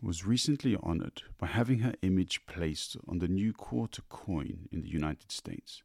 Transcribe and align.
was 0.00 0.24
recently 0.24 0.76
honored 0.82 1.22
by 1.38 1.46
having 1.48 1.80
her 1.80 1.94
image 2.02 2.46
placed 2.46 2.96
on 3.08 3.18
the 3.18 3.26
new 3.26 3.52
quarter 3.52 4.02
coin 4.08 4.68
in 4.70 4.82
the 4.82 4.88
United 4.88 5.32
States. 5.32 5.82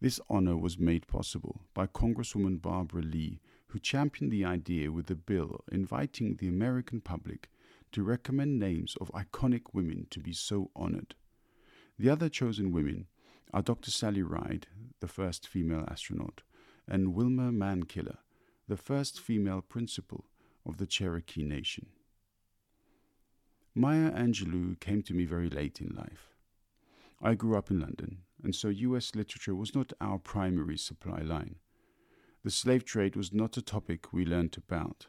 This 0.00 0.20
honor 0.30 0.56
was 0.56 0.78
made 0.78 1.06
possible 1.06 1.60
by 1.74 1.86
Congresswoman 1.86 2.60
Barbara 2.60 3.02
Lee, 3.02 3.40
who 3.68 3.78
championed 3.78 4.32
the 4.32 4.44
idea 4.44 4.90
with 4.90 5.10
a 5.10 5.14
bill 5.14 5.62
inviting 5.70 6.36
the 6.36 6.48
American 6.48 7.00
public 7.00 7.50
to 7.92 8.02
recommend 8.02 8.58
names 8.58 8.96
of 9.00 9.10
iconic 9.12 9.62
women 9.72 10.06
to 10.10 10.20
be 10.20 10.32
so 10.32 10.70
honored. 10.74 11.14
The 11.98 12.10
other 12.10 12.28
chosen 12.28 12.72
women 12.72 13.06
are 13.52 13.62
Dr. 13.62 13.90
Sally 13.90 14.22
Ride, 14.22 14.66
the 15.00 15.08
first 15.08 15.48
female 15.48 15.84
astronaut, 15.88 16.42
and 16.88 17.14
Wilma 17.14 17.52
Mankiller, 17.52 18.18
the 18.68 18.76
first 18.76 19.20
female 19.20 19.60
principal 19.60 20.24
of 20.64 20.78
the 20.78 20.86
Cherokee 20.86 21.42
Nation. 21.42 21.86
Maya 23.78 24.10
Angelou 24.12 24.80
came 24.80 25.02
to 25.02 25.12
me 25.12 25.26
very 25.26 25.50
late 25.50 25.82
in 25.82 25.94
life. 25.94 26.34
I 27.20 27.34
grew 27.34 27.58
up 27.58 27.70
in 27.70 27.78
London, 27.78 28.22
and 28.42 28.54
so 28.54 28.68
US 28.68 29.14
literature 29.14 29.54
was 29.54 29.74
not 29.74 29.92
our 30.00 30.18
primary 30.18 30.78
supply 30.78 31.20
line. 31.20 31.56
The 32.42 32.50
slave 32.50 32.86
trade 32.86 33.16
was 33.16 33.34
not 33.34 33.58
a 33.58 33.62
topic 33.62 34.14
we 34.14 34.24
learnt 34.24 34.56
about. 34.56 35.08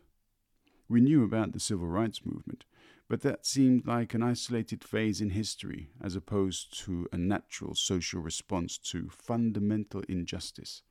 We 0.89 0.99
knew 0.99 1.23
about 1.23 1.53
the 1.53 1.61
civil 1.61 1.87
rights 1.87 2.25
movement, 2.25 2.65
but 3.07 3.21
that 3.21 3.45
seemed 3.45 3.87
like 3.87 4.13
an 4.13 4.21
isolated 4.21 4.83
phase 4.83 5.21
in 5.21 5.29
history 5.29 5.87
as 6.03 6.17
opposed 6.17 6.77
to 6.79 7.07
a 7.13 7.17
natural 7.17 7.73
social 7.73 8.19
response 8.19 8.77
to 8.79 9.07
fundamental 9.09 10.01
injustice 10.09 10.81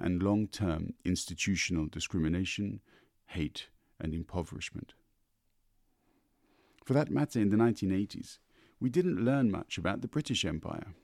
and 0.00 0.20
long 0.20 0.48
term 0.48 0.94
institutional 1.04 1.86
discrimination, 1.86 2.80
hate, 3.26 3.68
and 4.00 4.14
impoverishment. 4.14 4.94
For 6.84 6.94
that 6.94 7.10
matter, 7.10 7.40
in 7.40 7.50
the 7.50 7.56
1980s, 7.56 8.38
we 8.80 8.88
didn't 8.88 9.24
learn 9.24 9.50
much 9.50 9.78
about 9.78 10.00
the 10.00 10.08
British 10.08 10.44
Empire. 10.44 10.94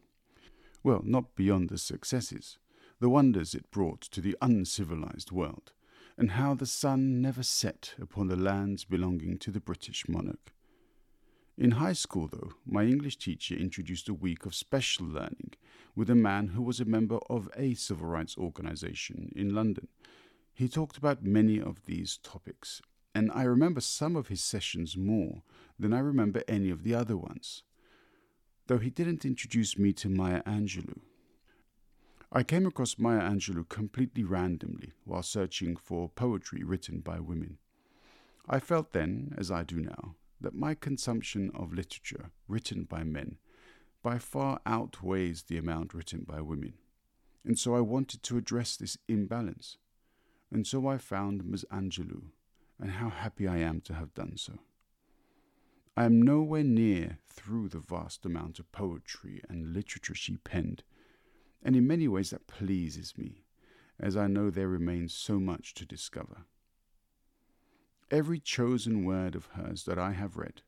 Well, 0.83 1.03
not 1.05 1.35
beyond 1.37 1.69
the 1.69 1.79
successes, 1.79 2.59
the 3.01 3.09
wonders 3.09 3.55
it 3.55 3.71
brought 3.71 4.01
to 4.03 4.21
the 4.21 4.37
uncivilized 4.41 5.31
world, 5.31 5.73
and 6.17 6.33
how 6.33 6.55
the 6.55 6.67
sun 6.67 7.21
never 7.21 7.43
set 7.43 7.95
upon 8.01 8.29
the 8.29 8.37
lands 8.37 8.85
belonging 8.85 9.39
to 9.39 9.51
the 9.51 9.61
British 9.61 10.09
monarch. 10.09 10.53
In 11.59 11.73
high 11.73 11.93
school, 11.95 12.29
though, 12.29 12.53
my 12.65 12.85
English 12.85 13.17
teacher 13.17 13.55
introduced 13.55 14.09
a 14.09 14.15
week 14.15 14.47
of 14.47 14.55
special 14.55 15.07
learning 15.07 15.55
with 15.95 16.11
a 16.11 16.15
man 16.15 16.49
who 16.49 16.63
was 16.63 16.81
a 16.81 16.85
member 16.85 17.19
of 17.31 17.49
a 17.57 17.75
civil 17.75 18.07
rights 18.07 18.37
organization 18.37 19.33
in 19.35 19.55
London 19.55 19.89
he 20.57 20.69
talked 20.69 20.97
about 20.97 21.23
many 21.23 21.61
of 21.61 21.85
these 21.85 22.17
topics, 22.23 22.81
and 23.17 23.33
I 23.33 23.45
remember 23.45 23.81
some 23.81 24.14
of 24.14 24.29
his 24.29 24.45
sessions 24.45 24.95
more 24.95 25.41
than 25.79 25.95
I 25.95 26.01
remember 26.01 26.42
any 26.46 26.68
of 26.68 26.83
the 26.83 26.95
other 26.95 27.17
ones, 27.17 27.63
though 28.67 28.77
he 28.77 28.91
didn't 28.91 29.24
introduce 29.24 29.79
me 29.79 29.95
to 29.95 30.11
Maya 30.11 30.42
Angelou. 30.42 31.01
I 32.30 32.42
came 32.42 32.67
across 32.67 32.98
Maya 32.98 33.23
Angelou 33.23 33.67
completely 33.70 34.23
randomly 34.23 34.92
while 35.07 35.23
searching 35.23 35.77
for 35.77 36.11
poetry 36.11 36.63
written 36.63 37.01
by 37.01 37.18
women. 37.18 37.57
I 38.46 38.61
felt 38.61 38.92
then, 38.92 39.35
as 39.39 39.51
I 39.51 39.62
do 39.62 39.80
now, 39.80 40.17
that 40.39 40.55
my 40.55 40.74
consumption 40.74 41.51
of 41.55 41.73
literature 41.73 42.33
written 42.46 42.85
by 42.85 43.02
men 43.02 43.39
by 44.02 44.18
far 44.18 44.61
outweighs 44.67 45.45
the 45.45 45.57
amount 45.57 45.95
written 45.95 46.27
by 46.29 46.42
women, 46.42 46.74
and 47.46 47.58
so 47.58 47.74
I 47.74 47.80
wanted 47.80 48.23
to 48.24 48.36
address 48.36 48.77
this 48.77 48.98
imbalance. 49.08 49.79
And 50.52 50.67
so 50.67 50.86
I 50.86 50.98
found 50.98 51.46
Ms. 51.46 51.64
Angelou, 51.73 52.24
and 52.81 52.91
how 52.91 53.09
happy 53.09 53.47
I 53.47 53.59
am 53.59 53.81
to 53.83 53.95
have 53.95 54.14
done 54.14 54.37
so. 54.37 54.59
I 55.97 56.05
am 56.05 56.20
nowhere 56.20 56.64
near 56.64 57.19
through 57.27 57.70
the 57.70 57.79
vast 57.79 58.27
amount 58.27 58.59
of 58.59 58.70
poetry 58.70 59.41
and 59.48 59.73
literature 59.73 60.14
she 60.14 60.37
penned, 60.37 60.83
and 61.63 61.75
in 61.75 61.86
many 61.86 62.07
ways 62.07 62.31
that 62.31 62.47
pleases 62.47 63.17
me, 63.17 63.45
as 63.98 64.17
I 64.17 64.27
know 64.27 64.51
there 64.51 64.69
remains 64.69 65.15
so 65.15 65.41
much 65.41 65.73
to 65.75 65.86
discover. 65.86 66.45
Every 68.11 68.39
chosen 68.39 69.05
word 69.05 69.35
of 69.35 69.47
hers 69.47 69.85
that 69.85 69.98
I 69.98 70.13
have 70.13 70.36
read, 70.36 70.63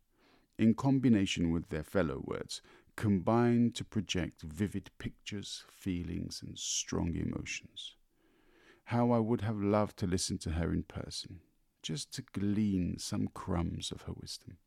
in 0.59 0.75
combination 0.75 1.53
with 1.53 1.69
their 1.69 1.85
fellow 1.85 2.23
words, 2.25 2.63
combine 2.97 3.71
to 3.73 3.85
project 3.85 4.43
vivid 4.43 4.91
pictures, 4.99 5.63
feelings, 5.69 6.43
and 6.45 6.59
strong 6.59 7.15
emotions. 7.15 7.95
How 8.85 9.13
I 9.13 9.19
would 9.19 9.43
have 9.43 9.61
loved 9.61 9.99
to 9.99 10.07
listen 10.07 10.39
to 10.39 10.53
her 10.53 10.73
in 10.73 10.83
person, 10.83 11.41
just 11.89 12.13
to 12.13 12.23
glean 12.39 12.99
some 12.99 13.29
crumbs 13.29 13.91
of 13.91 14.03
her 14.03 14.13
wisdom. 14.21 14.59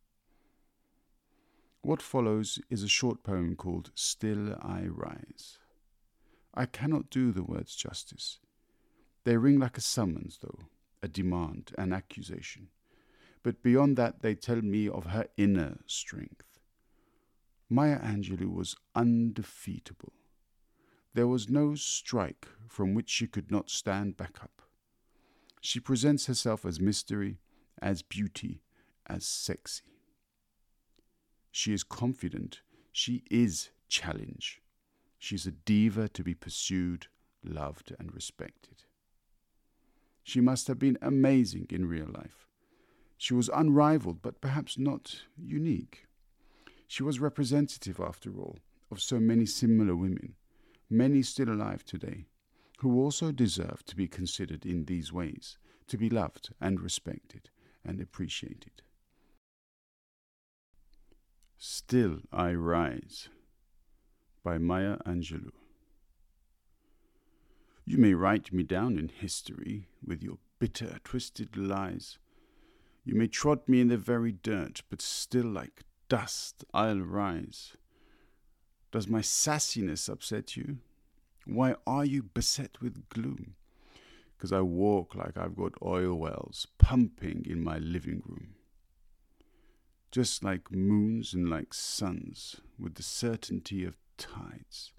What 1.83 2.01
follows 2.01 2.57
is 2.71 2.81
a 2.81 2.87
short 2.87 3.21
poem 3.21 3.55
called 3.55 3.91
Still 3.93 4.55
I 4.59 4.87
Rise. 4.87 5.59
I 6.55 6.65
cannot 6.65 7.11
do 7.11 7.31
the 7.31 7.43
words 7.43 7.75
justice. 7.75 8.39
They 9.23 9.37
ring 9.37 9.59
like 9.59 9.77
a 9.77 9.81
summons, 9.81 10.39
though, 10.41 10.65
a 11.03 11.07
demand, 11.07 11.73
an 11.77 11.93
accusation. 11.93 12.69
But 13.43 13.61
beyond 13.61 13.97
that, 13.97 14.23
they 14.23 14.33
tell 14.33 14.63
me 14.63 14.89
of 14.89 15.05
her 15.05 15.27
inner 15.38 15.77
strength. 15.85 16.57
Maya 17.69 17.99
Angelou 17.99 18.51
was 18.51 18.75
undefeatable. 18.95 20.13
There 21.13 21.27
was 21.27 21.47
no 21.47 21.75
strike 21.75 22.47
from 22.67 22.95
which 22.95 23.11
she 23.11 23.27
could 23.27 23.51
not 23.51 23.69
stand 23.69 24.17
back 24.17 24.39
up. 24.41 24.63
She 25.61 25.79
presents 25.79 26.25
herself 26.25 26.66
as 26.66 26.79
mystery, 26.79 27.38
as 27.81 28.01
beauty, 28.01 28.61
as 29.07 29.25
sexy. 29.25 29.83
She 31.51 31.73
is 31.73 31.83
confident. 31.83 32.61
She 32.91 33.23
is 33.31 33.69
challenge. 33.88 34.61
She's 35.17 35.45
a 35.45 35.51
diva 35.51 36.09
to 36.09 36.23
be 36.23 36.33
pursued, 36.33 37.07
loved, 37.44 37.94
and 38.00 38.13
respected. 38.13 38.83
She 40.23 40.41
must 40.41 40.67
have 40.67 40.79
been 40.79 40.97
amazing 41.01 41.67
in 41.69 41.88
real 41.88 42.07
life. 42.07 42.47
She 43.17 43.33
was 43.33 43.50
unrivaled, 43.53 44.21
but 44.21 44.41
perhaps 44.41 44.77
not 44.77 45.23
unique. 45.38 46.07
She 46.88 47.03
was 47.03 47.19
representative, 47.19 48.00
after 48.00 48.38
all, 48.38 48.57
of 48.91 49.01
so 49.01 49.19
many 49.19 49.45
similar 49.45 49.95
women 49.95 50.35
many 50.91 51.21
still 51.21 51.50
alive 51.50 51.85
today, 51.85 52.25
who 52.81 53.00
also 53.00 53.31
deserve 53.31 53.86
to 53.86 53.96
be 53.96 54.08
considered 54.08 54.66
in 54.66 54.86
these 54.86 55.14
ways, 55.14 55.59
to 55.88 55.97
be 55.97 56.09
loved 56.09 56.50
and 56.59 56.81
respected 56.81 57.52
and 57.86 58.02
appreciated. 58.02 58.81
Still 61.59 62.22
I 62.34 62.53
Rise 62.53 63.30
by 64.44 64.58
Maya 64.58 64.97
Angelou. 65.06 65.52
You 67.86 68.00
may 68.00 68.16
write 68.16 68.51
me 68.51 68.63
down 68.63 68.98
in 68.98 69.10
history 69.10 69.88
with 70.04 70.24
your 70.24 70.39
bitter, 70.57 70.98
twisted 71.04 71.56
lies. 71.56 72.18
You 73.06 73.13
may 73.13 73.27
trod 73.27 73.60
me 73.68 73.81
in 73.81 73.89
the 73.89 73.98
very 73.98 74.31
dirt, 74.31 74.81
but 74.89 75.04
still 75.04 75.45
like 75.45 75.84
dust 76.10 76.66
I'll 76.74 77.01
rise. 77.01 77.74
Does 78.92 79.07
my 79.07 79.22
sassiness 79.22 80.10
upset 80.10 80.57
you? 80.57 80.80
Why 81.45 81.75
are 81.88 82.05
you 82.05 82.23
beset 82.23 82.81
with 82.81 83.09
gloom? 83.09 83.55
Because 84.38 84.51
I 84.51 84.61
walk 84.61 85.15
like 85.15 85.38
I've 85.38 85.55
got 85.55 85.73
oil 85.83 86.15
wells 86.15 86.67
pumping 86.77 87.45
in 87.47 87.63
my 87.63 87.77
living 87.77 88.21
room. 88.25 88.55
Just 90.11 90.43
like 90.43 90.71
moons 90.71 91.33
and 91.33 91.49
like 91.49 91.73
suns, 91.73 92.57
with 92.77 92.95
the 92.95 93.03
certainty 93.03 93.85
of 93.85 93.97
tides. 94.17 94.91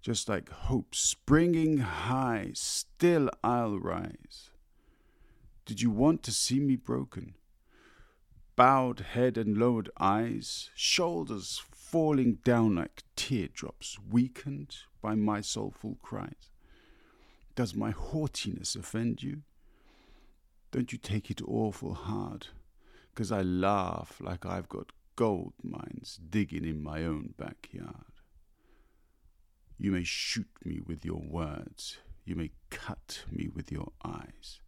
Just 0.00 0.28
like 0.28 0.48
hope 0.50 0.94
springing 0.94 1.78
high, 1.78 2.50
still 2.54 3.28
I'll 3.44 3.78
rise. 3.78 4.50
Did 5.66 5.82
you 5.82 5.90
want 5.90 6.22
to 6.22 6.32
see 6.32 6.60
me 6.60 6.76
broken? 6.76 7.34
Bowed 8.54 9.00
head 9.00 9.36
and 9.36 9.58
lowered 9.58 9.90
eyes, 9.98 10.70
shoulders 10.74 11.60
falling 11.70 12.38
down 12.44 12.76
like 12.76 13.02
teardrops, 13.16 13.98
weakened 14.10 14.76
by 15.06 15.14
my 15.14 15.40
soulful 15.40 15.96
cries. 16.02 16.50
Does 17.54 17.76
my 17.76 17.92
haughtiness 17.92 18.74
offend 18.74 19.22
you? 19.22 19.42
Don't 20.72 20.90
you 20.90 20.98
take 20.98 21.30
it 21.30 21.40
awful 21.46 21.94
hard, 21.94 22.48
'cause 23.14 23.30
I 23.30 23.42
laugh 23.42 24.20
like 24.20 24.44
I've 24.44 24.68
got 24.68 24.90
gold 25.14 25.54
mines 25.62 26.16
digging 26.16 26.64
in 26.64 26.82
my 26.82 27.04
own 27.04 27.34
backyard. 27.36 28.14
You 29.78 29.92
may 29.92 30.02
shoot 30.02 30.50
me 30.64 30.80
with 30.80 31.04
your 31.04 31.22
words. 31.22 31.98
You 32.24 32.34
may 32.34 32.50
cut 32.70 33.26
me 33.30 33.46
with 33.46 33.70
your 33.70 33.92
eyes. 34.04 34.60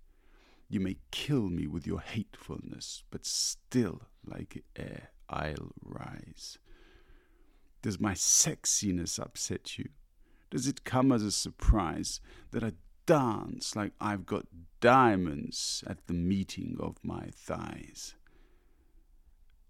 You 0.68 0.78
may 0.78 0.98
kill 1.10 1.48
me 1.48 1.66
with 1.66 1.84
your 1.84 2.00
hatefulness, 2.00 3.02
but 3.10 3.26
still, 3.26 4.08
like 4.24 4.64
air, 4.76 5.10
I'll 5.28 5.72
rise. 5.82 6.58
Does 7.82 7.98
my 7.98 8.14
sexiness 8.14 9.18
upset 9.18 9.78
you? 9.78 9.88
Does 10.50 10.66
it 10.66 10.84
come 10.84 11.12
as 11.12 11.22
a 11.22 11.30
surprise 11.30 12.20
that 12.52 12.64
I 12.64 12.72
dance 13.04 13.76
like 13.76 13.92
I've 14.00 14.24
got 14.24 14.46
diamonds 14.80 15.84
at 15.86 16.06
the 16.06 16.14
meeting 16.14 16.78
of 16.80 16.96
my 17.02 17.28
thighs? 17.34 18.14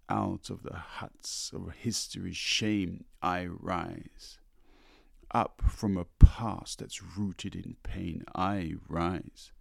Out 0.07 0.49
of 0.49 0.63
the 0.63 0.77
huts 0.77 1.51
of 1.53 1.73
history's 1.75 2.37
shame 2.37 3.03
I 3.21 3.45
rise. 3.47 4.39
Up 5.31 5.61
from 5.67 5.97
a 5.97 6.05
past 6.05 6.79
that's 6.79 7.03
rooted 7.17 7.55
in 7.55 7.75
pain 7.83 8.23
I 8.33 8.75
rise. 8.87 9.51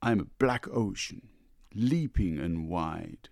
I'm 0.00 0.18
a 0.18 0.24
black 0.24 0.66
ocean, 0.68 1.28
leaping 1.74 2.38
and 2.38 2.68
wide, 2.68 3.28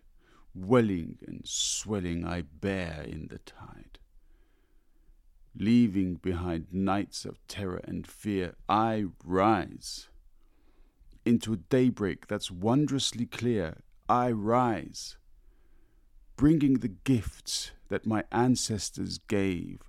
welling 0.55 1.19
and 1.27 1.41
swelling 1.45 2.27
I 2.27 2.43
bear 2.43 3.03
in 3.07 3.29
the 3.29 3.39
tide. 3.39 4.00
Leaving 5.57 6.15
behind 6.15 6.73
nights 6.73 7.25
of 7.25 7.45
terror 7.49 7.81
and 7.85 8.07
fear, 8.07 8.55
I 8.69 9.07
rise. 9.25 10.09
Into 11.25 11.53
a 11.53 11.57
daybreak 11.57 12.29
that's 12.29 12.51
wondrously 12.51 13.27
clear, 13.27 13.83
I 14.09 14.31
rise. 14.31 15.17
Bringing 16.37 16.75
the 16.75 16.89
gifts 16.89 17.73
that 17.89 18.07
my 18.07 18.25
ancestors 18.33 19.19
gave, 19.19 19.81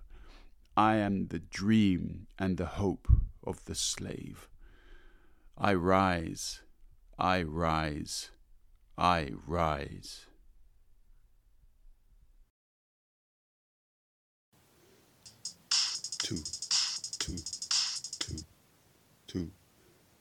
I 0.76 0.96
am 0.96 1.28
the 1.28 1.40
dream 1.40 2.28
and 2.40 2.58
the 2.58 2.66
hope 2.66 3.08
of 3.44 3.64
the 3.66 3.76
slave. 3.76 4.50
I 5.58 5.74
rise, 5.76 6.62
I 7.18 7.44
rise, 7.44 8.32
I 8.98 9.34
rise. 9.46 10.26
Two, 17.22 17.36
two, 18.18 18.36
two, 19.28 19.52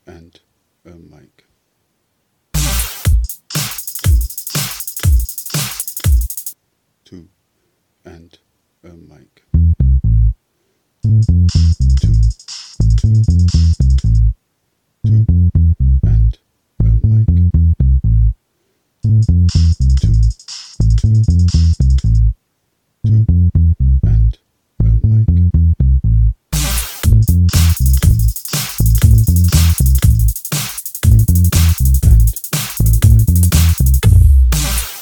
and 0.06 0.38
a 0.84 0.90
mic. 0.90 1.46
Two, 2.52 2.60
two, 6.04 6.18
two, 7.06 7.28
and 8.04 8.38
a 8.84 8.88
mic. 8.88 9.39